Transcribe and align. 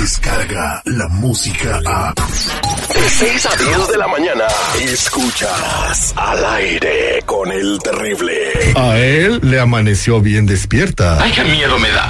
llega 0.00 0.82
la 0.86 1.08
música 1.08 1.78
a... 1.84 2.14
De 2.14 3.08
6 3.08 3.46
a 3.46 3.56
10 3.56 3.88
de 3.88 3.98
la 3.98 4.08
mañana, 4.08 4.44
escuchas 4.80 6.14
al 6.16 6.44
aire 6.44 7.22
con 7.26 7.52
el 7.52 7.78
terrible. 7.82 8.72
A 8.76 8.96
él 8.98 9.40
le 9.42 9.60
amaneció 9.60 10.20
bien 10.20 10.46
despierta. 10.46 11.22
¡Ay, 11.22 11.32
qué 11.32 11.44
miedo 11.44 11.78
me 11.78 11.90
da! 11.90 12.08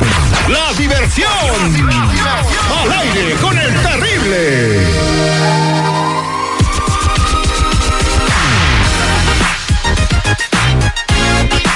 ¡La 0.48 0.72
diversión! 0.74 1.28
¡Al 2.82 2.92
aire 2.92 3.34
con 3.40 3.58
el 3.58 3.82
terrible! 3.82 4.99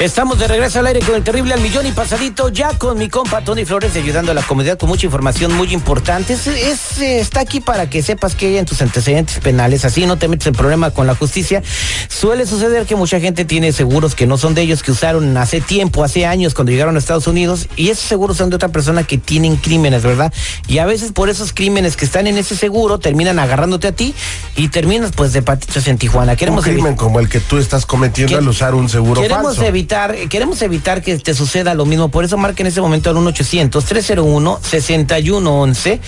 Estamos 0.04 0.38
de 0.38 0.46
regreso 0.46 0.80
al 0.80 0.86
aire 0.86 1.00
con 1.00 1.14
el 1.14 1.24
terrible 1.24 1.54
al 1.54 1.62
millón 1.62 1.86
y 1.86 1.92
pasadito, 1.92 2.50
ya 2.50 2.76
con 2.76 2.98
mi 2.98 3.08
compa 3.08 3.40
Tony 3.40 3.64
Flores 3.64 3.96
ayudando 3.96 4.32
a 4.32 4.34
la 4.34 4.42
comunidad 4.42 4.76
con 4.76 4.90
mucha 4.90 5.06
información 5.06 5.54
muy 5.54 5.72
importante. 5.72 6.34
Es, 6.34 6.46
es, 6.46 6.98
está 6.98 7.40
aquí 7.40 7.60
para 7.60 7.88
que 7.88 8.02
sepas 8.02 8.34
que 8.34 8.48
hay 8.48 8.58
en 8.58 8.66
tus 8.66 8.82
antecedentes 8.82 9.38
penales, 9.38 9.86
así 9.86 10.04
no 10.04 10.18
te 10.18 10.28
metes 10.28 10.46
en 10.48 10.52
problema 10.52 10.90
con 10.90 11.06
la 11.06 11.14
justicia. 11.14 11.62
Suele 12.10 12.44
suceder 12.44 12.84
que 12.84 12.96
mucha 12.96 13.18
gente 13.18 13.46
tiene 13.46 13.72
seguros 13.72 14.14
que 14.14 14.26
no 14.26 14.36
son 14.36 14.54
de 14.54 14.60
ellos, 14.60 14.82
que 14.82 14.90
usaron 14.90 15.34
hace 15.38 15.62
tiempo, 15.62 16.04
hace 16.04 16.26
años, 16.26 16.52
cuando 16.52 16.72
llegaron 16.72 16.96
a 16.96 16.98
Estados 16.98 17.26
Unidos, 17.26 17.68
y 17.74 17.88
esos 17.88 18.04
seguros 18.04 18.36
son 18.36 18.50
de 18.50 18.56
otra 18.56 18.68
persona 18.68 19.04
que 19.04 19.16
tienen 19.16 19.56
crímenes, 19.56 20.02
¿verdad? 20.02 20.34
Y 20.68 20.78
a 20.78 20.84
veces 20.84 21.12
por 21.12 21.30
esos 21.30 21.54
crímenes 21.54 21.96
que 21.96 22.04
están 22.04 22.26
en 22.26 22.36
ese 22.36 22.56
seguro 22.56 22.98
terminan 22.98 23.38
agarrándote 23.38 23.88
a 23.88 23.92
ti 23.92 24.14
y 24.54 24.68
terminas 24.68 25.12
pues 25.16 25.32
de 25.32 25.40
patitos 25.40 25.88
en 25.88 25.96
Tijuana. 25.96 26.32
Un 26.32 26.38
Queremos 26.38 26.64
crimen 26.64 26.94
como 26.94 27.20
el 27.20 27.30
que 27.30 27.40
tú 27.40 27.56
estás 27.56 27.86
cometiendo 27.86 28.32
¿Qué? 28.32 28.36
al 28.36 28.46
usar 28.46 28.74
un 28.74 28.90
seguro 28.90 29.22
Queremos 29.22 29.56
falso. 29.56 29.64
evitar, 29.64 29.93
queremos 30.28 30.60
evitar 30.62 31.02
que 31.02 31.18
te 31.18 31.34
suceda 31.34 31.74
lo 31.74 31.84
mismo. 31.86 32.08
Por 32.08 32.24
eso 32.24 32.36
marca 32.36 32.62
en 32.62 32.68
ese 32.68 32.80
momento 32.80 33.10
al 33.10 33.16
1-800-301-6111. 33.16 35.98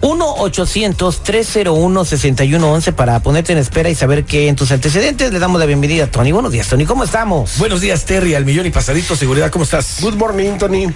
1-800-301-6111 0.00 2.92
para 2.92 3.20
ponerte 3.20 3.52
en 3.52 3.58
espera 3.58 3.90
y 3.90 3.94
saber 3.94 4.24
que 4.24 4.48
en 4.48 4.56
tus 4.56 4.72
antecedentes 4.72 5.30
le 5.32 5.38
damos 5.38 5.60
la 5.60 5.66
bienvenida 5.66 6.04
a 6.04 6.06
Tony. 6.06 6.32
Buenos 6.32 6.52
días, 6.52 6.66
Tony. 6.68 6.86
¿Cómo 6.86 7.04
estamos? 7.04 7.58
Buenos 7.58 7.82
días, 7.82 8.06
Terry, 8.06 8.34
al 8.34 8.44
millón 8.44 8.66
y 8.66 8.70
pasadito, 8.70 9.16
seguridad, 9.16 9.50
¿cómo 9.50 9.64
estás? 9.64 9.98
Good 10.00 10.14
morning, 10.14 10.58
Tony. 10.58 10.86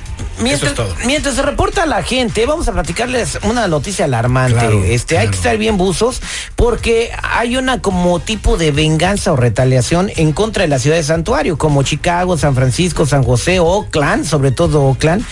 Mientras, 0.40 0.72
es 0.72 0.76
todo. 0.76 0.92
mientras 1.06 1.36
se 1.36 1.42
reporta 1.42 1.86
la 1.86 2.02
gente, 2.02 2.44
vamos 2.46 2.66
a 2.66 2.72
platicarles 2.72 3.38
una 3.42 3.68
noticia 3.68 4.06
alarmante. 4.06 4.58
Claro, 4.58 4.82
este, 4.82 5.18
hay 5.18 5.28
que 5.28 5.36
estar 5.36 5.56
bien 5.58 5.76
buzos 5.76 6.20
porque 6.56 7.12
hay 7.22 7.56
una 7.56 7.80
como 7.80 8.18
tipo 8.20 8.56
de 8.56 8.72
venganza 8.72 9.32
o 9.32 9.36
retaliación 9.36 10.10
en 10.16 10.32
contra 10.32 10.62
de 10.62 10.68
la 10.68 10.78
ciudad 10.78 10.96
de 10.96 11.02
Santuario, 11.02 11.58
como 11.58 11.82
Chicago, 11.82 12.33
San 12.36 12.54
Francisco, 12.54 13.06
San 13.06 13.22
José, 13.22 13.58
Oakland, 13.58 14.24
sobre 14.24 14.50
todo 14.50 14.82
Oakland, 14.82 15.24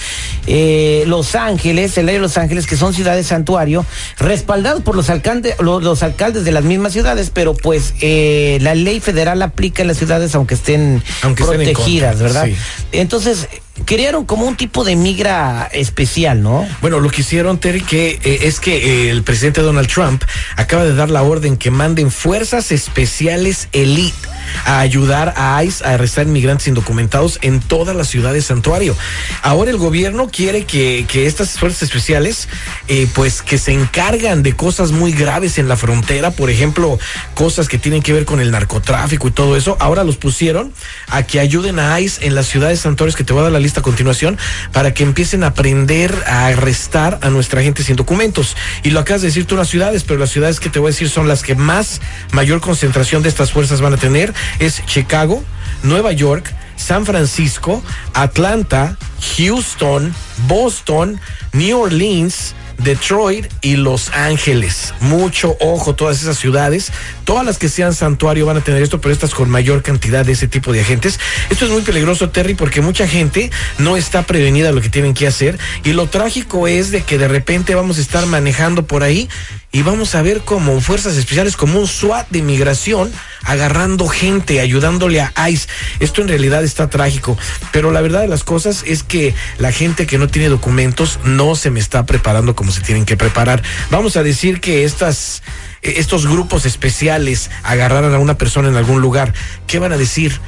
eh, 0.46 1.04
Los 1.06 1.34
Ángeles, 1.34 1.96
el 1.98 2.06
área 2.06 2.14
de 2.14 2.22
Los 2.22 2.38
Ángeles, 2.38 2.66
que 2.66 2.76
son 2.76 2.94
ciudades 2.94 3.26
santuario, 3.26 3.84
respaldados 4.18 4.82
por 4.82 4.96
los 4.96 5.10
alcaldes, 5.10 5.56
los, 5.60 5.82
los 5.82 6.02
alcaldes 6.02 6.44
de 6.44 6.52
las 6.52 6.64
mismas 6.64 6.92
ciudades, 6.92 7.30
pero 7.32 7.54
pues 7.54 7.94
eh, 8.00 8.58
la 8.60 8.74
ley 8.74 9.00
federal 9.00 9.42
aplica 9.42 9.82
en 9.82 9.88
las 9.88 9.98
ciudades 9.98 10.34
aunque 10.34 10.54
estén 10.54 11.02
Aunque 11.22 11.44
protegidas, 11.44 12.20
¿verdad? 12.20 12.46
sí. 12.46 12.56
Entonces, 12.92 13.48
crearon 13.84 14.26
como 14.26 14.46
un 14.46 14.56
tipo 14.56 14.84
de 14.84 14.96
migra 14.96 15.68
especial, 15.72 16.42
¿no? 16.42 16.66
Bueno, 16.80 17.00
lo 17.00 17.10
que 17.10 17.22
hicieron, 17.22 17.58
Terry, 17.58 17.80
que 17.80 18.20
eh, 18.22 18.40
es 18.42 18.60
que 18.60 18.76
eh, 19.06 19.10
el 19.10 19.22
presidente 19.22 19.62
Donald 19.62 19.88
Trump 19.88 20.22
acaba 20.56 20.84
de 20.84 20.94
dar 20.94 21.10
la 21.10 21.22
orden 21.22 21.56
que 21.56 21.70
manden 21.70 22.10
fuerzas 22.10 22.70
especiales 22.70 23.68
elite 23.72 24.16
a 24.66 24.80
ayudar 24.80 25.34
a 25.36 25.62
ICE 25.64 25.84
a 25.84 25.94
arrestar 25.94 26.26
inmigrantes 26.26 26.68
indocumentados 26.68 27.38
en 27.42 27.60
toda 27.60 27.94
la 27.94 28.04
ciudad 28.04 28.32
de 28.32 28.42
Santuario. 28.42 28.96
Ahora 29.42 29.70
el 29.70 29.78
gobierno 29.78 30.28
quiere 30.28 30.64
que, 30.64 31.06
que 31.08 31.26
estas 31.26 31.58
fuerzas 31.58 31.82
especiales, 31.82 32.48
eh, 32.88 33.06
pues 33.14 33.42
que 33.42 33.58
se 33.58 33.72
encargan 33.72 34.42
de 34.42 34.54
cosas 34.54 34.92
muy 34.92 35.12
graves 35.12 35.58
en 35.58 35.68
la 35.68 35.76
frontera, 35.76 36.30
por 36.30 36.50
ejemplo, 36.50 36.98
cosas 37.34 37.68
que 37.68 37.78
tienen 37.78 38.02
que 38.02 38.12
ver 38.12 38.24
con 38.24 38.40
el 38.40 38.50
narcotráfico 38.50 39.28
y 39.28 39.30
todo 39.30 39.56
eso, 39.56 39.76
ahora 39.80 40.04
los 40.04 40.16
pusieron 40.16 40.72
a 41.08 41.22
que 41.22 41.40
ayuden 41.40 41.78
a 41.78 41.98
ICE 42.00 42.26
en 42.26 42.34
las 42.34 42.46
ciudades 42.46 42.80
santuarios, 42.80 43.16
que 43.16 43.24
te 43.24 43.32
voy 43.32 43.40
a 43.40 43.44
dar 43.44 43.52
la 43.52 43.61
lista 43.62 43.80
a 43.80 43.82
continuación, 43.82 44.38
para 44.72 44.92
que 44.94 45.02
empiecen 45.02 45.44
a 45.44 45.48
aprender 45.48 46.14
a 46.26 46.46
arrestar 46.46 47.18
a 47.22 47.30
nuestra 47.30 47.62
gente 47.62 47.82
sin 47.82 47.96
documentos. 47.96 48.56
Y 48.82 48.90
lo 48.90 49.00
acabas 49.00 49.22
de 49.22 49.28
decir 49.28 49.46
tú 49.46 49.56
las 49.56 49.68
ciudades, 49.68 50.04
pero 50.04 50.20
las 50.20 50.30
ciudades 50.30 50.60
que 50.60 50.70
te 50.70 50.78
voy 50.78 50.88
a 50.88 50.92
decir 50.92 51.08
son 51.08 51.28
las 51.28 51.42
que 51.42 51.54
más 51.54 52.00
mayor 52.32 52.60
concentración 52.60 53.22
de 53.22 53.28
estas 53.28 53.52
fuerzas 53.52 53.80
van 53.80 53.94
a 53.94 53.96
tener, 53.96 54.34
es 54.58 54.84
Chicago, 54.86 55.42
Nueva 55.82 56.12
York, 56.12 56.52
San 56.76 57.06
Francisco, 57.06 57.82
Atlanta, 58.14 58.96
Houston, 59.36 60.12
Boston, 60.48 61.20
New 61.52 61.78
Orleans, 61.78 62.54
Detroit 62.84 63.46
y 63.60 63.76
Los 63.76 64.10
Ángeles. 64.10 64.94
Mucho 65.00 65.56
ojo, 65.60 65.94
todas 65.94 66.20
esas 66.20 66.38
ciudades, 66.38 66.92
todas 67.24 67.44
las 67.44 67.58
que 67.58 67.68
sean 67.68 67.94
santuario 67.94 68.46
van 68.46 68.56
a 68.56 68.60
tener 68.60 68.82
esto, 68.82 69.00
pero 69.00 69.12
estas 69.12 69.34
con 69.34 69.48
mayor 69.48 69.82
cantidad 69.82 70.24
de 70.24 70.32
ese 70.32 70.48
tipo 70.48 70.72
de 70.72 70.80
agentes. 70.80 71.20
Esto 71.50 71.66
es 71.66 71.70
muy 71.70 71.82
peligroso, 71.82 72.30
Terry, 72.30 72.54
porque 72.54 72.80
mucha 72.80 73.06
gente 73.06 73.50
no 73.78 73.96
está 73.96 74.22
prevenida 74.22 74.72
lo 74.72 74.80
que 74.80 74.88
tienen 74.88 75.14
que 75.14 75.26
hacer. 75.26 75.58
Y 75.84 75.92
lo 75.92 76.08
trágico 76.08 76.66
es 76.66 76.90
de 76.90 77.02
que 77.02 77.18
de 77.18 77.28
repente 77.28 77.74
vamos 77.74 77.98
a 77.98 78.00
estar 78.00 78.26
manejando 78.26 78.86
por 78.86 79.02
ahí 79.02 79.28
y 79.72 79.80
vamos 79.82 80.14
a 80.14 80.22
ver 80.22 80.42
como 80.42 80.80
fuerzas 80.82 81.16
especiales, 81.16 81.56
como 81.56 81.80
un 81.80 81.88
SWAT 81.88 82.28
de 82.28 82.40
inmigración, 82.40 83.10
agarrando 83.42 84.06
gente, 84.06 84.60
ayudándole 84.60 85.22
a 85.22 85.50
ICE. 85.50 85.66
Esto 85.98 86.20
en 86.20 86.28
realidad 86.28 86.62
está 86.62 86.90
trágico, 86.90 87.38
pero 87.72 87.90
la 87.90 88.02
verdad 88.02 88.20
de 88.20 88.28
las 88.28 88.44
cosas 88.44 88.84
es 88.86 89.02
que 89.02 89.34
la 89.56 89.72
gente 89.72 90.06
que 90.06 90.18
no 90.18 90.28
tiene 90.28 90.50
documentos 90.50 91.18
no 91.24 91.56
se 91.56 91.70
me 91.70 91.80
está 91.80 92.04
preparando 92.04 92.54
como 92.54 92.70
se 92.70 92.82
tienen 92.82 93.06
que 93.06 93.16
preparar. 93.16 93.62
Vamos 93.90 94.16
a 94.16 94.22
decir 94.22 94.60
que 94.60 94.84
estas 94.84 95.42
estos 95.80 96.26
grupos 96.26 96.64
especiales 96.64 97.50
agarraran 97.64 98.14
a 98.14 98.18
una 98.18 98.38
persona 98.38 98.68
en 98.68 98.76
algún 98.76 99.00
lugar, 99.00 99.34
¿qué 99.66 99.78
van 99.80 99.92
a 99.92 99.96
decir? 99.96 100.38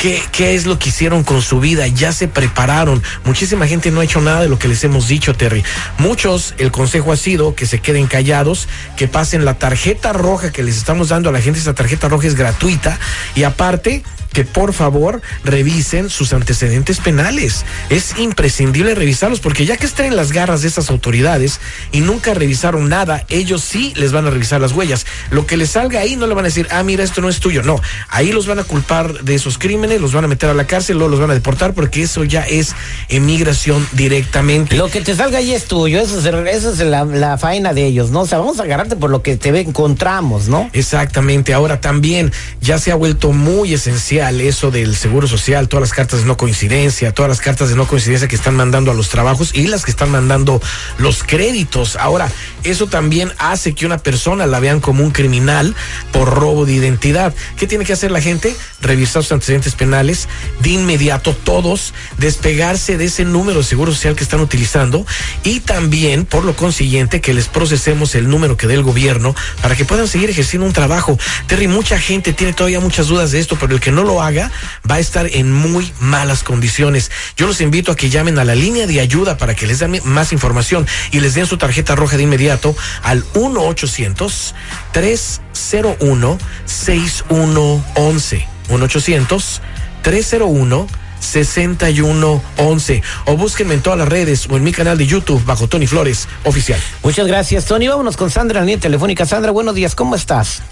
¿Qué, 0.00 0.22
¿Qué 0.32 0.54
es 0.54 0.64
lo 0.64 0.78
que 0.78 0.88
hicieron 0.88 1.24
con 1.24 1.42
su 1.42 1.60
vida? 1.60 1.86
Ya 1.86 2.12
se 2.12 2.26
prepararon. 2.26 3.02
Muchísima 3.24 3.66
gente 3.66 3.90
no 3.90 4.00
ha 4.00 4.04
hecho 4.04 4.22
nada 4.22 4.40
de 4.40 4.48
lo 4.48 4.58
que 4.58 4.66
les 4.66 4.82
hemos 4.82 5.08
dicho, 5.08 5.34
Terry. 5.34 5.62
Muchos, 5.98 6.54
el 6.56 6.70
consejo 6.70 7.12
ha 7.12 7.18
sido 7.18 7.54
que 7.54 7.66
se 7.66 7.80
queden 7.80 8.06
callados, 8.06 8.66
que 8.96 9.08
pasen 9.08 9.44
la 9.44 9.58
tarjeta 9.58 10.14
roja 10.14 10.52
que 10.52 10.62
les 10.62 10.78
estamos 10.78 11.10
dando 11.10 11.28
a 11.28 11.32
la 11.32 11.42
gente. 11.42 11.60
Esa 11.60 11.74
tarjeta 11.74 12.08
roja 12.08 12.28
es 12.28 12.34
gratuita. 12.34 12.98
Y 13.34 13.42
aparte, 13.42 14.02
que 14.32 14.44
por 14.44 14.72
favor 14.72 15.20
revisen 15.44 16.10
sus 16.10 16.32
antecedentes 16.32 17.00
penales. 17.00 17.64
Es 17.88 18.18
imprescindible 18.18 18.94
revisarlos 18.94 19.40
porque 19.40 19.66
ya 19.66 19.76
que 19.76 19.86
están 19.86 20.06
en 20.06 20.16
las 20.16 20.32
garras 20.32 20.62
de 20.62 20.68
esas 20.68 20.90
autoridades 20.90 21.60
y 21.92 22.00
nunca 22.00 22.34
revisaron 22.34 22.88
nada, 22.88 23.24
ellos 23.28 23.62
sí 23.62 23.92
les 23.96 24.12
van 24.12 24.26
a 24.26 24.30
revisar 24.30 24.60
las 24.60 24.72
huellas. 24.72 25.06
Lo 25.30 25.46
que 25.46 25.56
les 25.56 25.70
salga 25.70 26.00
ahí 26.00 26.16
no 26.16 26.26
le 26.26 26.34
van 26.34 26.44
a 26.44 26.48
decir, 26.48 26.68
ah, 26.70 26.82
mira, 26.82 27.04
esto 27.04 27.20
no 27.20 27.28
es 27.28 27.40
tuyo. 27.40 27.62
No, 27.62 27.80
ahí 28.08 28.32
los 28.32 28.46
van 28.46 28.58
a 28.58 28.64
culpar 28.64 29.24
de 29.24 29.34
esos 29.34 29.58
crímenes, 29.58 30.00
los 30.00 30.12
van 30.12 30.24
a 30.24 30.28
meter 30.28 30.50
a 30.50 30.54
la 30.54 30.66
cárcel, 30.66 30.96
luego 30.98 31.10
los 31.10 31.20
van 31.20 31.30
a 31.30 31.34
deportar 31.34 31.74
porque 31.74 32.02
eso 32.02 32.24
ya 32.24 32.42
es 32.42 32.74
emigración 33.08 33.86
directamente. 33.92 34.76
Lo 34.76 34.88
que 34.88 35.00
te 35.00 35.14
salga 35.14 35.38
ahí 35.38 35.52
es 35.52 35.64
tuyo, 35.64 36.00
eso 36.00 36.18
es, 36.18 36.24
eso 36.26 36.72
es 36.72 36.78
la, 36.80 37.04
la 37.04 37.38
faena 37.38 37.74
de 37.74 37.86
ellos, 37.86 38.10
¿no? 38.10 38.20
O 38.20 38.26
sea, 38.26 38.38
vamos 38.38 38.60
a 38.60 38.62
agarrarte 38.62 38.96
por 38.96 39.10
lo 39.10 39.22
que 39.22 39.36
te 39.36 39.50
encontramos, 39.60 40.48
¿no? 40.48 40.70
Exactamente. 40.72 41.52
Ahora 41.52 41.80
también 41.80 42.32
ya 42.60 42.78
se 42.78 42.92
ha 42.92 42.94
vuelto 42.94 43.32
muy 43.32 43.74
esencial 43.74 44.19
eso 44.28 44.70
del 44.70 44.96
seguro 44.96 45.26
social, 45.26 45.68
todas 45.68 45.80
las 45.80 45.92
cartas 45.92 46.20
de 46.20 46.26
no 46.26 46.36
coincidencia, 46.36 47.12
todas 47.12 47.30
las 47.30 47.40
cartas 47.40 47.70
de 47.70 47.74
no 47.74 47.88
coincidencia 47.88 48.28
que 48.28 48.36
están 48.36 48.54
mandando 48.54 48.90
a 48.90 48.94
los 48.94 49.08
trabajos 49.08 49.52
y 49.54 49.66
las 49.66 49.84
que 49.84 49.90
están 49.90 50.10
mandando 50.10 50.60
los 50.98 51.24
créditos. 51.24 51.96
Ahora, 51.96 52.30
eso 52.62 52.86
también 52.86 53.32
hace 53.38 53.74
que 53.74 53.86
una 53.86 53.98
persona 53.98 54.46
la 54.46 54.60
vean 54.60 54.80
como 54.80 55.02
un 55.02 55.10
criminal 55.10 55.74
por 56.12 56.28
robo 56.34 56.66
de 56.66 56.74
identidad. 56.74 57.34
¿Qué 57.56 57.66
tiene 57.66 57.86
que 57.86 57.94
hacer 57.94 58.10
la 58.10 58.20
gente? 58.20 58.54
Revisar 58.82 59.22
sus 59.22 59.32
antecedentes 59.32 59.74
penales 59.74 60.28
de 60.60 60.70
inmediato, 60.70 61.34
todos, 61.34 61.94
despegarse 62.18 62.98
de 62.98 63.06
ese 63.06 63.24
número 63.24 63.60
de 63.60 63.64
seguro 63.64 63.92
social 63.92 64.16
que 64.16 64.24
están 64.24 64.40
utilizando 64.40 65.06
y 65.44 65.60
también, 65.60 66.26
por 66.26 66.44
lo 66.44 66.54
consiguiente, 66.54 67.22
que 67.22 67.32
les 67.32 67.48
procesemos 67.48 68.14
el 68.14 68.28
número 68.28 68.58
que 68.58 68.66
dé 68.66 68.74
el 68.74 68.82
gobierno 68.82 69.34
para 69.62 69.76
que 69.76 69.86
puedan 69.86 70.08
seguir 70.08 70.28
ejerciendo 70.28 70.66
un 70.66 70.74
trabajo. 70.74 71.18
Terry, 71.46 71.68
mucha 71.68 71.98
gente 71.98 72.32
tiene 72.34 72.52
todavía 72.52 72.80
muchas 72.80 73.08
dudas 73.08 73.30
de 73.32 73.40
esto, 73.40 73.56
pero 73.58 73.74
el 73.74 73.80
que 73.80 73.92
no 73.92 74.04
lo 74.04 74.09
haga 74.18 74.50
va 74.90 74.96
a 74.96 74.98
estar 74.98 75.26
en 75.26 75.52
muy 75.52 75.92
malas 76.00 76.42
condiciones. 76.42 77.10
Yo 77.36 77.46
los 77.46 77.60
invito 77.60 77.92
a 77.92 77.96
que 77.96 78.10
llamen 78.10 78.38
a 78.38 78.44
la 78.44 78.54
línea 78.54 78.86
de 78.86 79.00
ayuda 79.00 79.36
para 79.36 79.54
que 79.54 79.66
les 79.66 79.78
den 79.78 80.00
más 80.04 80.32
información 80.32 80.86
y 81.12 81.20
les 81.20 81.34
den 81.34 81.46
su 81.46 81.58
tarjeta 81.58 81.94
roja 81.94 82.16
de 82.16 82.24
inmediato 82.24 82.74
al 83.02 83.24
1 83.34 83.60
800 83.60 84.54
301 84.92 86.38
6111 86.64 88.48
1 88.68 88.84
800 88.84 89.62
301 90.02 90.86
6111 91.20 93.02
o 93.26 93.36
búsquenme 93.36 93.74
en 93.74 93.82
todas 93.82 93.98
las 93.98 94.08
redes 94.08 94.48
o 94.50 94.56
en 94.56 94.64
mi 94.64 94.72
canal 94.72 94.98
de 94.98 95.06
YouTube 95.06 95.44
bajo 95.44 95.68
Tony 95.68 95.86
Flores 95.86 96.28
oficial. 96.44 96.80
Muchas 97.02 97.26
gracias, 97.26 97.66
Tony. 97.66 97.88
Vámonos 97.88 98.16
con 98.16 98.30
Sandra 98.30 98.60
en 98.60 98.64
la 98.64 98.66
línea 98.66 98.80
telefónica. 98.80 99.26
Sandra, 99.26 99.52
buenos 99.52 99.74
días, 99.74 99.94
¿cómo 99.94 100.14
estás? 100.16 100.62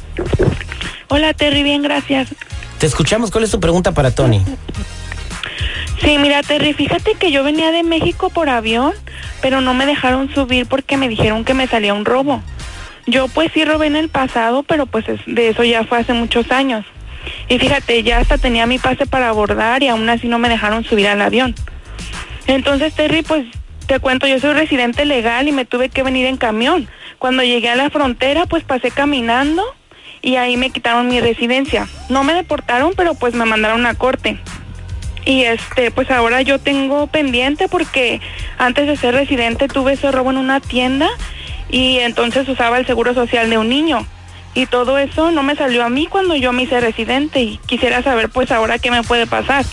Hola 1.09 1.35
Terry, 1.35 1.63
bien, 1.63 1.83
gracias. 1.83 2.29
Te 2.79 2.87
escuchamos, 2.87 3.31
¿cuál 3.31 3.45
es 3.45 3.51
tu 3.51 3.61
pregunta 3.61 3.93
para 3.93 4.11
Tony? 4.13 4.41
Sí, 6.01 6.17
mira, 6.19 6.43
Terry, 6.43 6.75
fíjate 6.75 7.15
que 7.15 7.33
yo 7.33 7.43
venía 7.43 7.73
de 7.73 7.83
México 7.83 8.31
por 8.31 8.49
avión, 8.49 8.93
pero 9.43 9.61
no 9.61 9.75
me 9.75 9.85
dejaron 9.85 10.33
subir 10.33 10.67
porque 10.67 10.97
me 10.97 11.09
dijeron 11.09 11.45
que 11.45 11.55
me 11.55 11.67
salía 11.67 11.95
un 11.95 12.05
robo. 12.05 12.41
Yo 13.07 13.27
pues 13.29 13.51
sí 13.53 13.65
robé 13.65 13.87
en 13.89 13.97
el 13.97 14.09
pasado, 14.09 14.63
pero 14.63 14.87
pues 14.87 15.09
es- 15.09 15.21
de 15.27 15.49
eso 15.49 15.65
ya 15.65 15.83
fue 15.85 15.99
hace 15.99 16.13
muchos 16.13 16.51
años. 16.53 16.85
Y 17.49 17.59
fíjate, 17.59 18.03
ya 18.05 18.19
hasta 18.19 18.39
tenía 18.39 18.67
mi 18.67 18.79
pase 18.79 19.07
para 19.07 19.29
abordar 19.29 19.83
y 19.83 19.89
aún 19.89 20.09
así 20.09 20.29
no 20.29 20.39
me 20.39 20.49
dejaron 20.49 20.85
subir 20.85 21.09
al 21.09 21.21
avión. 21.21 21.55
Entonces, 22.47 22.95
Terry, 22.95 23.23
pues 23.23 23.45
te 23.87 23.99
cuento, 23.99 24.27
yo 24.27 24.39
soy 24.39 24.53
residente 24.53 25.05
legal 25.05 25.49
y 25.49 25.53
me 25.53 25.65
tuve 25.65 25.89
que 25.89 26.03
venir 26.05 26.27
en 26.27 26.37
camión. 26.37 26.89
Cuando 27.19 27.43
llegué 27.43 27.71
a 27.71 27.77
la 27.77 27.91
frontera, 27.91 28.47
pues 28.47 28.63
pasé 28.63 28.91
caminando 28.91 29.65
y 30.23 30.37
ahí 30.37 30.57
me 30.57 30.71
quitaron 30.71 31.09
mi 31.09 31.21
residencia. 31.21 31.89
No 32.09 32.25
me 32.25 32.35
deportaron, 32.35 32.93
pero 32.97 33.15
pues 33.15 33.35
me 33.35 33.45
mandaron 33.45 33.87
a 33.87 33.95
corte. 33.95 34.39
Y 35.25 35.45
este, 35.45 35.91
pues 35.91 36.11
ahora 36.11 36.43
yo 36.43 36.59
tengo 36.59 37.07
pendiente 37.07 37.69
porque 37.69 38.21
antes 38.57 38.87
de 38.87 38.97
ser 38.97 39.15
residente 39.15 39.69
tuve 39.69 39.93
ese 39.93 40.11
robo 40.11 40.31
en 40.31 40.39
una 40.39 40.61
tienda 40.61 41.09
y 41.69 41.99
entonces 41.99 42.49
usaba 42.49 42.79
el 42.79 42.87
seguro 42.87 43.15
social 43.15 43.51
de 43.51 43.59
un 43.59 43.69
niño. 43.69 44.07
Y 44.55 44.67
todo 44.67 44.99
eso 44.99 45.31
no 45.31 45.43
me 45.43 45.55
salió 45.55 45.85
a 45.85 45.91
mí 45.91 46.07
cuando 46.07 46.35
yo 46.35 46.53
me 46.53 46.63
hice 46.63 46.81
residente 46.81 47.41
y 47.41 47.59
quisiera 47.67 48.03
saber 48.03 48.31
pues 48.31 48.51
ahora 48.51 48.79
qué 48.79 48.91
me 48.91 49.03
puede 49.03 49.27
pasar. 49.27 49.65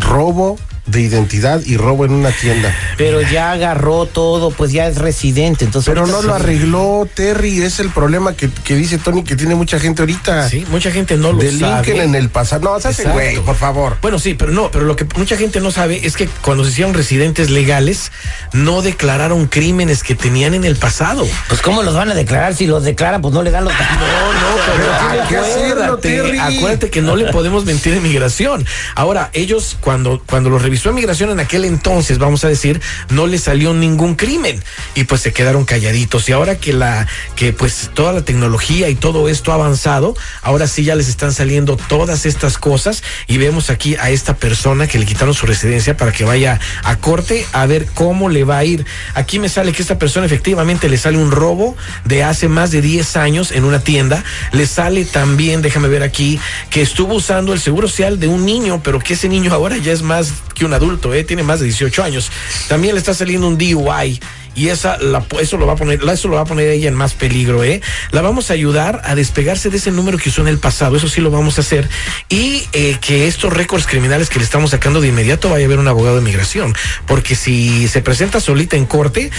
Robo 0.00 0.56
de 0.92 1.00
identidad 1.00 1.60
y 1.64 1.76
robo 1.76 2.04
en 2.04 2.12
una 2.12 2.30
tienda. 2.30 2.74
Pero 2.96 3.20
ya 3.22 3.50
agarró 3.52 4.06
todo, 4.06 4.50
pues 4.50 4.70
ya 4.72 4.86
es 4.86 4.98
residente. 4.98 5.64
Entonces 5.64 5.92
Pero 5.92 6.06
no 6.06 6.22
lo 6.22 6.34
arregló 6.34 7.08
Terry, 7.12 7.62
es 7.62 7.80
el 7.80 7.90
problema 7.90 8.34
que, 8.34 8.48
que 8.50 8.76
dice 8.76 8.98
Tony 8.98 9.24
que 9.24 9.34
tiene 9.34 9.54
mucha 9.54 9.80
gente 9.80 10.02
ahorita. 10.02 10.48
Sí, 10.48 10.64
mucha 10.70 10.90
gente 10.90 11.16
no 11.16 11.32
lo 11.32 11.38
De 11.38 11.50
sabe. 11.58 11.86
Lincoln 11.86 12.00
en 12.08 12.14
el 12.14 12.28
pasado. 12.28 12.62
No, 12.62 12.80
se 12.80 12.88
hace 12.88 13.08
güey, 13.08 13.38
por 13.40 13.56
favor. 13.56 13.96
Bueno, 14.00 14.18
sí, 14.18 14.34
pero 14.34 14.52
no, 14.52 14.70
pero 14.70 14.84
lo 14.84 14.94
que 14.94 15.06
mucha 15.16 15.36
gente 15.36 15.60
no 15.60 15.70
sabe 15.70 16.06
es 16.06 16.16
que 16.16 16.28
cuando 16.42 16.64
se 16.64 16.70
hicieron 16.70 16.94
residentes 16.94 17.50
legales, 17.50 18.12
no 18.52 18.82
declararon 18.82 19.46
crímenes 19.46 20.02
que 20.02 20.14
tenían 20.14 20.54
en 20.54 20.64
el 20.64 20.76
pasado. 20.76 21.26
Pues 21.48 21.60
cómo 21.62 21.82
los 21.82 21.94
van 21.94 22.10
a 22.10 22.14
declarar 22.14 22.54
si 22.54 22.66
los 22.66 22.84
declaran, 22.84 23.22
pues 23.22 23.32
no 23.34 23.42
le 23.42 23.50
dan 23.50 23.64
los 23.64 23.72
No, 23.72 23.78
no, 23.78 24.62
pero 24.76 24.92
hay 25.10 25.28
que 25.28 25.36
hacerlo, 25.38 25.84
acuérdate, 25.84 26.08
Terry. 26.08 26.38
acuérdate 26.38 26.90
que 26.90 27.00
no 27.02 27.16
le 27.16 27.32
podemos 27.32 27.64
mentir 27.64 27.94
en 27.94 28.02
migración. 28.02 28.66
Ahora, 28.94 29.30
ellos 29.32 29.76
cuando, 29.80 30.22
cuando 30.26 30.50
los 30.50 30.62
revisó 30.82 30.88
en 30.88 30.94
migración 30.96 31.30
en 31.30 31.38
aquel 31.38 31.64
entonces, 31.64 32.18
vamos 32.18 32.44
a 32.44 32.48
decir, 32.48 32.80
no 33.10 33.28
le 33.28 33.38
salió 33.38 33.72
ningún 33.72 34.16
crimen 34.16 34.60
y 34.96 35.04
pues 35.04 35.20
se 35.20 35.32
quedaron 35.32 35.64
calladitos. 35.64 36.28
Y 36.28 36.32
ahora 36.32 36.56
que 36.56 36.72
la, 36.72 37.06
que 37.36 37.52
pues 37.52 37.90
toda 37.94 38.12
la 38.12 38.22
tecnología 38.22 38.88
y 38.88 38.96
todo 38.96 39.28
esto 39.28 39.52
ha 39.52 39.54
avanzado, 39.54 40.16
ahora 40.42 40.66
sí 40.66 40.82
ya 40.82 40.96
les 40.96 41.08
están 41.08 41.32
saliendo 41.32 41.76
todas 41.76 42.26
estas 42.26 42.58
cosas 42.58 43.04
y 43.28 43.38
vemos 43.38 43.70
aquí 43.70 43.94
a 43.94 44.10
esta 44.10 44.34
persona 44.34 44.88
que 44.88 44.98
le 44.98 45.06
quitaron 45.06 45.34
su 45.34 45.46
residencia 45.46 45.96
para 45.96 46.10
que 46.10 46.24
vaya 46.24 46.58
a 46.82 46.96
corte 46.96 47.46
a 47.52 47.66
ver 47.66 47.86
cómo 47.94 48.28
le 48.28 48.42
va 48.42 48.58
a 48.58 48.64
ir. 48.64 48.84
Aquí 49.14 49.38
me 49.38 49.48
sale 49.48 49.72
que 49.72 49.82
esta 49.82 49.98
persona 49.98 50.26
efectivamente 50.26 50.88
le 50.88 50.98
sale 50.98 51.16
un 51.16 51.30
robo 51.30 51.76
de 52.04 52.24
hace 52.24 52.48
más 52.48 52.72
de 52.72 52.80
10 52.80 53.16
años 53.16 53.52
en 53.52 53.64
una 53.64 53.80
tienda. 53.80 54.24
Le 54.50 54.66
sale 54.66 55.04
también, 55.04 55.62
déjame 55.62 55.88
ver 55.88 56.02
aquí, 56.02 56.40
que 56.70 56.82
estuvo 56.82 57.14
usando 57.14 57.52
el 57.52 57.60
seguro 57.60 57.86
social 57.86 58.18
de 58.18 58.26
un 58.26 58.44
niño, 58.44 58.80
pero 58.82 58.98
que 58.98 59.14
ese 59.14 59.28
niño 59.28 59.52
ahora 59.52 59.76
ya 59.76 59.92
es 59.92 60.02
más 60.02 60.32
un 60.64 60.74
adulto, 60.74 61.14
¿eh? 61.14 61.24
tiene 61.24 61.42
más 61.42 61.60
de 61.60 61.66
18 61.66 62.02
años. 62.02 62.30
También 62.68 62.94
le 62.94 62.98
está 62.98 63.14
saliendo 63.14 63.48
un 63.48 63.58
DUI. 63.58 64.20
Y 64.54 64.68
esa 64.68 64.98
eso 65.40 65.56
lo 65.56 65.66
va 65.66 65.72
a 65.72 65.76
poner, 65.76 66.00
eso 66.02 66.28
lo 66.28 66.36
va 66.36 66.42
a 66.42 66.44
poner 66.44 66.68
ella 66.68 66.88
en 66.88 66.94
más 66.94 67.14
peligro, 67.14 67.64
¿eh? 67.64 67.80
La 68.10 68.22
vamos 68.22 68.50
a 68.50 68.54
ayudar 68.54 69.00
a 69.04 69.14
despegarse 69.14 69.70
de 69.70 69.78
ese 69.78 69.90
número 69.90 70.18
que 70.18 70.28
usó 70.28 70.42
en 70.42 70.48
el 70.48 70.58
pasado, 70.58 70.96
eso 70.96 71.08
sí 71.08 71.20
lo 71.20 71.30
vamos 71.30 71.58
a 71.58 71.62
hacer. 71.62 71.88
Y 72.28 72.64
eh, 72.72 72.98
que 73.00 73.26
estos 73.26 73.52
récords 73.52 73.86
criminales 73.86 74.28
que 74.28 74.38
le 74.38 74.44
estamos 74.44 74.70
sacando 74.70 75.00
de 75.00 75.08
inmediato 75.08 75.48
vaya 75.48 75.64
a 75.64 75.68
ver 75.68 75.78
un 75.78 75.88
abogado 75.88 76.16
de 76.16 76.22
migración. 76.22 76.74
Porque 77.06 77.34
si 77.34 77.88
se 77.88 78.02
presenta 78.02 78.40
solita 78.40 78.76
en 78.76 78.86
corte, 78.86 79.30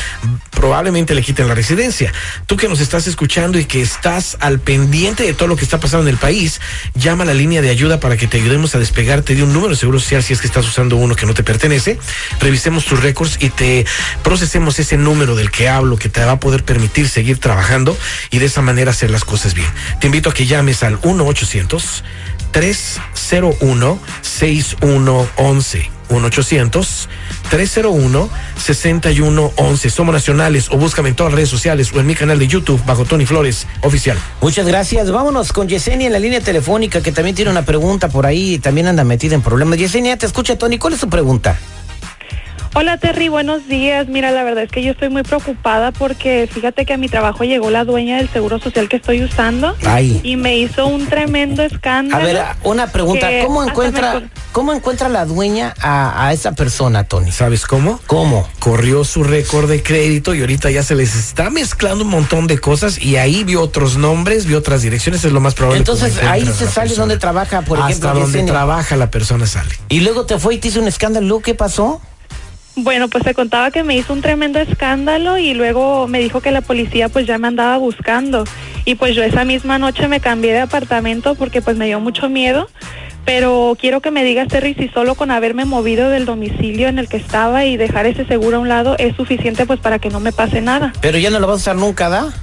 probablemente 0.51 1.13
le 1.13 1.21
quiten 1.21 1.47
la 1.47 1.55
residencia. 1.55 2.11
Tú 2.47 2.57
que 2.57 2.67
nos 2.67 2.79
estás 2.79 3.07
escuchando 3.07 3.59
y 3.59 3.65
que 3.65 3.81
estás 3.81 4.37
al 4.39 4.59
pendiente 4.59 5.23
de 5.23 5.33
todo 5.33 5.47
lo 5.47 5.55
que 5.55 5.63
está 5.63 5.79
pasando 5.79 6.07
en 6.07 6.13
el 6.13 6.19
país, 6.19 6.59
llama 6.95 7.23
a 7.23 7.27
la 7.27 7.33
línea 7.33 7.61
de 7.61 7.69
ayuda 7.69 7.99
para 7.99 8.17
que 8.17 8.27
te 8.27 8.37
ayudemos 8.37 8.75
a 8.75 8.79
despegarte 8.79 9.35
de 9.35 9.43
un 9.43 9.53
número 9.53 9.71
de 9.71 9.79
seguro 9.79 9.99
social 9.99 10.23
si 10.23 10.33
es 10.33 10.41
que 10.41 10.47
estás 10.47 10.67
usando 10.67 10.97
uno 10.97 11.15
que 11.15 11.25
no 11.25 11.33
te 11.33 11.43
pertenece. 11.43 11.99
Revisemos 12.39 12.85
tus 12.85 13.01
récords 13.01 13.37
y 13.39 13.49
te 13.49 13.85
procesemos 14.23 14.79
ese 14.79 14.97
número 15.03 15.35
del 15.35 15.51
que 15.51 15.69
hablo 15.69 15.97
que 15.97 16.09
te 16.09 16.23
va 16.23 16.33
a 16.33 16.39
poder 16.39 16.63
permitir 16.63 17.09
seguir 17.09 17.39
trabajando 17.39 17.97
y 18.31 18.39
de 18.39 18.45
esa 18.45 18.61
manera 18.61 18.91
hacer 18.91 19.11
las 19.11 19.25
cosas 19.25 19.53
bien. 19.53 19.67
Te 19.99 20.07
invito 20.07 20.29
a 20.29 20.33
que 20.33 20.45
llames 20.45 20.83
al 20.83 20.99
1 21.03 21.25
800 21.25 22.03
301 22.51 23.99
6111 24.21 25.91
1 26.09 26.27
800 26.27 27.09
301 27.49 28.29
6111 28.57 29.89
Somos 29.89 30.13
nacionales 30.13 30.69
o 30.69 30.77
búscame 30.77 31.09
en 31.09 31.15
todas 31.15 31.33
las 31.33 31.37
redes 31.37 31.49
sociales 31.49 31.91
o 31.93 31.99
en 31.99 32.05
mi 32.05 32.15
canal 32.15 32.39
de 32.39 32.47
YouTube 32.47 32.83
bajo 32.85 33.05
Tony 33.05 33.25
Flores 33.25 33.67
Oficial. 33.81 34.17
Muchas 34.41 34.67
gracias. 34.67 35.11
Vámonos 35.11 35.51
con 35.51 35.67
Yesenia 35.67 36.07
en 36.07 36.13
la 36.13 36.19
línea 36.19 36.41
telefónica 36.41 37.01
que 37.01 37.11
también 37.11 37.35
tiene 37.35 37.51
una 37.51 37.65
pregunta 37.65 38.09
por 38.09 38.25
ahí 38.25 38.55
y 38.55 38.59
también 38.59 38.87
anda 38.87 39.03
metida 39.03 39.35
en 39.35 39.41
problemas. 39.41 39.79
Yesenia, 39.79 40.17
te 40.17 40.25
escucha 40.25 40.57
Tony. 40.57 40.77
¿Cuál 40.77 40.93
es 40.93 40.99
tu 40.99 41.09
pregunta? 41.09 41.57
Hola 42.75 42.97
Terry, 42.97 43.29
buenos 43.29 43.67
días. 43.67 44.07
Mira, 44.07 44.31
la 44.31 44.43
verdad 44.43 44.63
es 44.63 44.71
que 44.71 44.81
yo 44.81 44.93
estoy 44.93 45.09
muy 45.09 45.21
preocupada 45.21 45.91
porque 45.91 46.49
fíjate 46.51 46.87
que 46.87 46.93
a 46.93 46.97
mi 46.97 47.07
trabajo 47.07 47.43
llegó 47.43 47.69
la 47.69 47.85
dueña 47.85 48.17
del 48.17 48.29
seguro 48.29 48.59
social 48.59 48.89
que 48.89 48.95
estoy 48.95 49.23
usando 49.23 49.75
Ay. 49.85 50.19
y 50.23 50.37
me 50.37 50.57
hizo 50.57 50.87
un 50.87 51.05
tremendo 51.05 51.61
A 51.61 51.65
escándalo. 51.67 52.25
ver, 52.25 52.41
una 52.63 52.87
pregunta. 52.87 53.29
¿Cómo 53.45 53.61
hasta 53.61 53.71
encuentra, 53.73 54.19
me 54.21 54.29
cómo 54.51 54.73
encuentra 54.73 55.07
la 55.07 55.25
dueña 55.25 55.75
a, 55.81 56.25
a 56.27 56.33
esa 56.33 56.53
persona, 56.53 57.03
Tony? 57.03 57.31
¿Sabes 57.31 57.67
cómo? 57.67 57.99
¿Cómo? 58.07 58.49
Corrió 58.57 59.03
su 59.03 59.23
récord 59.23 59.69
de 59.69 59.83
crédito 59.83 60.33
y 60.33 60.41
ahorita 60.41 60.71
ya 60.71 60.81
se 60.81 60.95
les 60.95 61.15
está 61.15 61.51
mezclando 61.51 62.03
un 62.03 62.09
montón 62.09 62.47
de 62.47 62.57
cosas 62.57 62.99
y 62.99 63.17
ahí 63.17 63.43
vio 63.43 63.61
otros 63.61 63.97
nombres, 63.97 64.47
vio 64.47 64.57
otras 64.57 64.81
direcciones, 64.81 65.23
es 65.23 65.31
lo 65.31 65.41
más 65.41 65.53
probable. 65.53 65.77
Entonces 65.77 66.17
que 66.17 66.25
ahí 66.25 66.43
se 66.47 66.49
a 66.49 66.69
sale 66.69 66.87
persona. 66.87 66.99
donde 67.01 67.17
trabaja, 67.19 67.61
por 67.61 67.77
Hasta 67.77 67.89
ejemplo, 67.91 68.09
donde 68.13 68.25
Yesenia. 68.39 68.51
trabaja 68.51 68.95
la 68.95 69.11
persona 69.11 69.45
sale. 69.45 69.75
Y 69.89 69.99
luego 69.99 70.25
te 70.25 70.39
fue 70.39 70.55
y 70.55 70.57
te 70.57 70.69
hizo 70.69 70.81
un 70.81 70.87
escándalo. 70.87 71.39
¿Qué 71.41 71.53
pasó? 71.53 72.01
Bueno, 72.75 73.07
pues 73.07 73.23
te 73.23 73.35
contaba 73.35 73.69
que 73.69 73.83
me 73.83 73.95
hizo 73.95 74.13
un 74.13 74.21
tremendo 74.21 74.59
escándalo 74.59 75.37
y 75.37 75.53
luego 75.53 76.07
me 76.07 76.19
dijo 76.19 76.41
que 76.41 76.51
la 76.51 76.61
policía 76.61 77.07
pues 77.07 77.27
ya 77.27 77.37
me 77.37 77.47
andaba 77.47 77.77
buscando. 77.77 78.45
Y 78.85 78.95
pues 78.95 79.15
yo 79.15 79.23
esa 79.23 79.45
misma 79.45 79.77
noche 79.77 80.07
me 80.07 80.19
cambié 80.19 80.53
de 80.53 80.61
apartamento 80.61 81.35
porque 81.35 81.61
pues 81.61 81.77
me 81.77 81.85
dio 81.85 81.99
mucho 81.99 82.29
miedo. 82.29 82.67
Pero 83.25 83.77
quiero 83.79 84.01
que 84.01 84.11
me 84.11 84.23
digas, 84.23 84.49
Terry, 84.49 84.73
si 84.73 84.89
solo 84.89 85.15
con 85.15 85.31
haberme 85.31 85.65
movido 85.65 86.09
del 86.09 86.25
domicilio 86.25 86.89
en 86.89 86.99
el 86.99 87.07
que 87.07 87.17
estaba 87.17 87.63
y 87.63 87.77
dejar 87.77 88.05
ese 88.05 88.25
seguro 88.25 88.57
a 88.57 88.59
un 88.59 88.67
lado 88.67 88.95
es 88.97 89.15
suficiente 89.15 89.65
pues 89.65 89.79
para 89.79 89.99
que 89.99 90.09
no 90.09 90.19
me 90.19 90.33
pase 90.33 90.59
nada. 90.59 90.91
Pero 90.99 91.17
ya 91.19 91.29
no 91.29 91.39
lo 91.39 91.47
vas 91.47 91.53
a 91.53 91.57
usar 91.57 91.75
nunca, 91.75 92.09
¿da? 92.09 92.33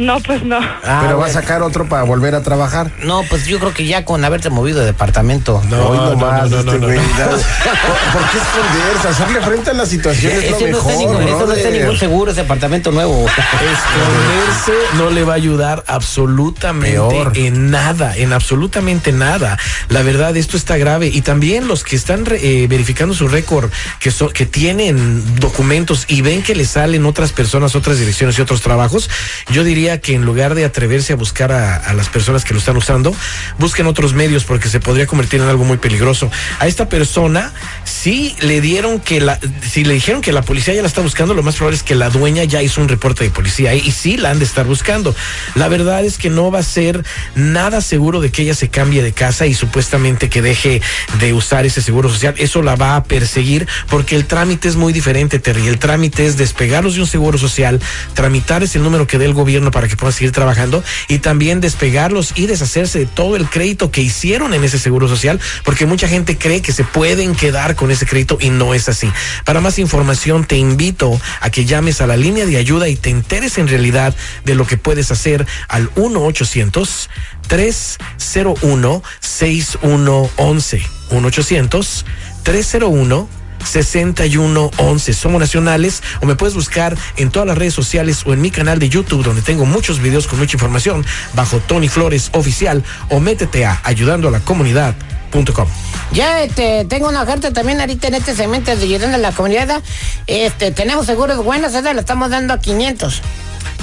No, 0.00 0.18
pues 0.20 0.42
no. 0.42 0.58
Ah, 0.58 1.00
Pero 1.04 1.18
va 1.18 1.26
a 1.26 1.30
sacar 1.30 1.62
otro 1.62 1.86
para 1.88 2.04
volver 2.04 2.34
a 2.34 2.42
trabajar. 2.42 2.90
No, 3.04 3.22
pues 3.28 3.44
yo 3.46 3.58
creo 3.58 3.74
que 3.74 3.84
ya 3.86 4.04
con 4.06 4.24
haberte 4.24 4.48
movido 4.48 4.80
de 4.80 4.86
departamento. 4.86 5.62
No, 5.68 5.88
Hoy 5.88 5.98
no, 5.98 6.10
nomás, 6.10 6.50
no, 6.50 6.62
no, 6.62 6.72
este 6.72 6.78
no, 6.80 6.88
no. 6.88 6.94
ya. 6.94 7.28
¿Por, 7.28 7.36
por 8.12 8.30
qué 8.30 8.38
esconderse? 8.38 9.08
Hacerle 9.08 9.40
frente 9.42 9.70
a 9.70 9.74
la 9.74 9.84
situación 9.86 10.32
es 10.32 10.50
lo 10.52 10.58
no 10.58 10.66
está 10.66 10.66
mejor, 10.88 10.96
ningún, 10.98 11.22
eso 11.28 11.46
no 11.46 11.52
está 11.52 11.70
ningún 11.70 11.96
seguro, 11.98 12.32
ese 12.32 12.40
apartamento 12.40 12.90
nuevo. 12.92 13.26
Esconderse 13.28 14.72
no 14.96 15.10
le 15.10 15.22
va 15.24 15.34
a 15.34 15.36
ayudar 15.36 15.84
absolutamente 15.86 16.92
Peor. 16.92 17.32
en 17.36 17.70
nada, 17.70 18.16
en 18.16 18.32
absolutamente 18.32 19.12
nada. 19.12 19.58
La 19.88 20.02
verdad, 20.02 20.36
esto 20.36 20.56
está 20.56 20.76
grave. 20.78 21.08
Y 21.08 21.20
también 21.22 21.68
los 21.68 21.84
que 21.84 21.96
están 21.96 22.24
re- 22.24 22.40
eh, 22.42 22.66
verificando 22.68 23.14
su 23.14 23.28
récord, 23.28 23.70
que, 23.98 24.10
son 24.10 24.30
que 24.30 24.46
tienen 24.46 25.36
documentos 25.40 26.04
y 26.08 26.22
ven 26.22 26.42
que 26.42 26.54
le 26.54 26.64
salen 26.64 27.04
otras 27.06 27.32
personas, 27.32 27.74
otras 27.76 27.98
direcciones 27.98 28.38
y 28.38 28.42
otros 28.42 28.62
trabajos, 28.62 29.10
yo 29.50 29.62
diría 29.64 29.89
que 29.98 30.14
en 30.14 30.24
lugar 30.24 30.54
de 30.54 30.64
atreverse 30.64 31.12
a 31.12 31.16
buscar 31.16 31.52
a, 31.52 31.92
las 31.94 32.08
personas 32.08 32.44
que 32.44 32.52
lo 32.54 32.60
están 32.60 32.76
usando, 32.76 33.14
busquen 33.58 33.86
otros 33.86 34.14
medios 34.14 34.44
porque 34.44 34.68
se 34.68 34.80
podría 34.80 35.06
convertir 35.06 35.40
en 35.40 35.48
algo 35.48 35.64
muy 35.64 35.78
peligroso. 35.78 36.30
A 36.58 36.66
esta 36.66 36.88
persona, 36.88 37.52
si 37.84 38.34
le 38.40 38.60
dieron 38.60 39.00
que 39.00 39.20
la, 39.20 39.38
si 39.68 39.84
le 39.84 39.94
dijeron 39.94 40.20
que 40.20 40.32
la 40.32 40.42
policía 40.42 40.74
ya 40.74 40.82
la 40.82 40.88
está 40.88 41.00
buscando, 41.00 41.34
lo 41.34 41.42
más 41.42 41.56
probable 41.56 41.76
es 41.76 41.82
que 41.82 41.94
la 41.94 42.10
dueña 42.10 42.44
ya 42.44 42.62
hizo 42.62 42.80
un 42.80 42.88
reporte 42.88 43.24
de 43.24 43.30
policía 43.30 43.74
y 43.74 43.90
sí 43.90 44.16
la 44.16 44.30
han 44.30 44.38
de 44.38 44.44
estar 44.44 44.66
buscando. 44.66 45.14
La 45.54 45.68
verdad 45.68 46.04
es 46.04 46.18
que 46.18 46.30
no 46.30 46.50
va 46.50 46.60
a 46.60 46.62
ser 46.62 47.04
nada 47.34 47.80
seguro 47.80 48.20
de 48.20 48.30
que 48.30 48.42
ella 48.42 48.54
se 48.54 48.68
cambie 48.68 49.02
de 49.02 49.12
casa 49.12 49.46
y 49.46 49.54
supuestamente 49.54 50.28
que 50.28 50.42
deje 50.42 50.80
de 51.18 51.32
usar 51.32 51.66
ese 51.66 51.82
seguro 51.82 52.08
social. 52.08 52.34
Eso 52.38 52.62
la 52.62 52.76
va 52.76 52.96
a 52.96 53.04
perseguir 53.04 53.66
porque 53.88 54.16
el 54.16 54.26
trámite 54.26 54.68
es 54.68 54.76
muy 54.76 54.92
diferente, 54.92 55.38
Terry. 55.38 55.66
El 55.66 55.78
trámite 55.78 56.26
es 56.26 56.36
despegarlos 56.36 56.94
de 56.94 57.00
un 57.00 57.06
seguro 57.06 57.38
social, 57.38 57.80
tramitar 58.14 58.62
ese 58.62 58.78
número 58.78 59.06
que 59.06 59.18
dé 59.18 59.24
el 59.24 59.34
gobierno 59.34 59.70
para 59.70 59.79
que 59.88 59.96
puedan 59.96 60.12
seguir 60.12 60.32
trabajando 60.32 60.82
y 61.08 61.18
también 61.18 61.60
despegarlos 61.60 62.32
y 62.34 62.46
deshacerse 62.46 63.00
de 63.00 63.06
todo 63.06 63.36
el 63.36 63.48
crédito 63.48 63.90
que 63.90 64.02
hicieron 64.02 64.54
en 64.54 64.64
ese 64.64 64.78
seguro 64.78 65.08
social, 65.08 65.40
porque 65.64 65.86
mucha 65.86 66.08
gente 66.08 66.36
cree 66.36 66.62
que 66.62 66.72
se 66.72 66.84
pueden 66.84 67.34
quedar 67.34 67.76
con 67.76 67.90
ese 67.90 68.06
crédito 68.06 68.38
y 68.40 68.50
no 68.50 68.74
es 68.74 68.88
así. 68.88 69.10
Para 69.44 69.60
más 69.60 69.78
información 69.78 70.44
te 70.44 70.56
invito 70.56 71.20
a 71.40 71.50
que 71.50 71.64
llames 71.64 72.00
a 72.00 72.06
la 72.06 72.16
línea 72.16 72.46
de 72.46 72.56
ayuda 72.56 72.88
y 72.88 72.96
te 72.96 73.10
enteres 73.10 73.58
en 73.58 73.68
realidad 73.68 74.14
de 74.44 74.54
lo 74.54 74.66
que 74.66 74.76
puedes 74.76 75.10
hacer 75.10 75.46
al 75.68 75.90
1 75.96 76.22
800 76.22 77.10
301 77.48 79.02
6111 79.20 80.82
1 81.10 81.26
800 81.26 82.06
301 82.42 83.39
6111. 83.64 85.12
Somos 85.12 85.40
nacionales 85.40 86.02
o 86.20 86.26
me 86.26 86.36
puedes 86.36 86.54
buscar 86.54 86.96
en 87.16 87.30
todas 87.30 87.46
las 87.46 87.58
redes 87.58 87.74
sociales 87.74 88.22
o 88.26 88.32
en 88.32 88.40
mi 88.40 88.50
canal 88.50 88.78
de 88.78 88.88
YouTube 88.88 89.24
donde 89.24 89.42
tengo 89.42 89.66
muchos 89.66 90.00
videos 90.00 90.26
con 90.26 90.38
mucha 90.38 90.56
información 90.56 91.04
bajo 91.34 91.58
Tony 91.58 91.88
Flores 91.88 92.30
Oficial 92.32 92.82
o 93.08 93.20
métete 93.20 93.64
a 93.64 93.80
ayudando 93.84 94.28
a 94.28 94.30
la 94.30 94.40
comunidad.com. 94.40 95.68
Ya 96.12 96.42
este, 96.42 96.84
tengo 96.86 97.08
una 97.08 97.22
oferta 97.22 97.52
también 97.52 97.80
ahorita 97.80 98.08
en 98.08 98.14
este 98.14 98.34
segmento 98.34 98.74
de 98.74 98.82
ayudando 98.82 99.16
a 99.16 99.20
la 99.20 99.32
comunidad. 99.32 99.82
Este, 100.26 100.72
tenemos 100.72 101.06
seguros 101.06 101.42
buenos, 101.44 101.74
esa 101.74 101.92
lo 101.92 102.00
estamos 102.00 102.30
dando 102.30 102.54
a 102.54 102.58
500. 102.58 103.22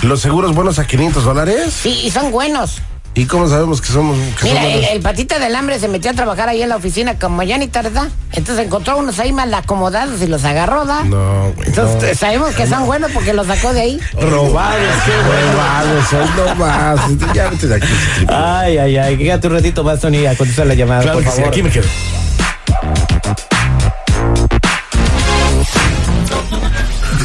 Los 0.03 0.21
seguros 0.21 0.53
buenos 0.53 0.77
a 0.79 0.85
500 0.85 1.23
dólares. 1.23 1.73
Sí, 1.81 2.01
y 2.03 2.11
son 2.11 2.31
buenos. 2.31 2.81
¿Y 3.17 3.25
cómo 3.25 3.47
sabemos 3.49 3.81
que 3.81 3.87
somos 3.87 4.15
que 4.39 4.43
Mira, 4.43 4.63
el, 4.91 5.01
patita 5.01 5.39
del 5.39 5.55
hambre 5.55 5.79
se 5.79 5.87
metió 5.87 6.11
a 6.11 6.13
trabajar 6.13 6.49
ahí 6.49 6.61
en 6.61 6.69
la 6.69 6.75
oficina 6.75 7.17
como 7.17 7.41
ya 7.41 7.57
ni 7.57 7.67
tarda. 7.67 8.09
Entonces 8.31 8.63
encontró 8.63 8.95
unos 8.99 9.17
ahí 9.17 9.33
mal 9.33 9.51
acomodados 9.55 10.21
y 10.21 10.27
los 10.27 10.45
agarró, 10.45 10.85
¿da? 10.85 11.03
No, 11.03 11.51
güey. 11.55 11.67
Entonces 11.67 12.11
no. 12.11 12.15
sabemos 12.15 12.53
que 12.53 12.67
son 12.67 12.85
buenos 12.85 13.09
porque 13.11 13.33
los 13.33 13.47
sacó 13.47 13.73
de 13.73 13.81
ahí. 13.81 13.99
Robados, 14.13 14.77
qué 15.03 15.51
robados, 15.51 16.07
son 16.11 16.35
no 16.45 16.55
más. 16.55 16.99
Ya 17.33 17.49
vete 17.49 17.65
de 17.67 17.75
aquí. 17.77 17.87
Ay, 18.27 18.77
ay, 18.77 18.97
ay. 18.97 19.17
Quédate 19.17 19.47
un 19.47 19.53
ratito 19.53 19.83
más, 19.83 19.99
Tony, 19.99 20.23
a 20.27 20.35
contestar 20.35 20.67
la 20.67 20.75
llamada, 20.75 21.01
Claro 21.01 21.17
por 21.17 21.23
que 21.25 21.31
sí, 21.31 21.37
favor. 21.37 21.49
aquí 21.51 21.63
me 21.63 21.71
quedo. 21.71 21.87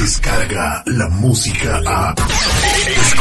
Descarga 0.00 0.82
la 0.86 1.08
música 1.08 1.80
a. 1.86 2.14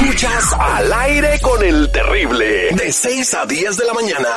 Escuchas 0.02 0.54
al 0.60 0.92
aire 0.94 1.40
con 1.42 1.64
el 1.64 1.92
terrible. 1.92 2.70
De 2.72 2.92
6 2.92 3.34
a 3.36 3.46
10 3.46 3.78
de 3.78 3.86
la 3.86 3.94
mañana. 3.94 4.30